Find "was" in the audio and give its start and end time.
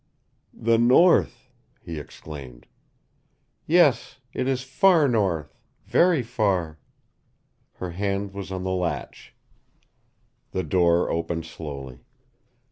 8.33-8.51